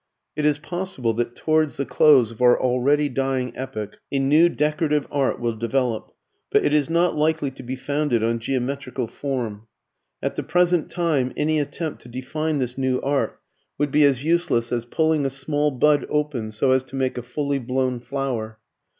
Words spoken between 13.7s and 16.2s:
would be as useless as pulling a small bud